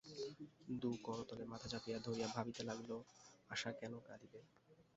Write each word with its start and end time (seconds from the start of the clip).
দুই 0.81 0.95
করতলে 1.03 1.43
মাথা 1.45 1.67
চাপিয়া 1.67 1.97
ধরিয়া 1.99 2.27
ভাবিতে 2.35 2.61
লাগিল, 2.63 2.91
আশা 3.49 3.69
কেন 3.79 3.93
কাঁদিবে। 4.07 4.39